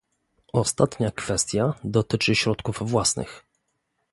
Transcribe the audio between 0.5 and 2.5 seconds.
Ostatnia kwestia dotyczy